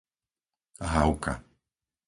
[0.93, 1.35] Havka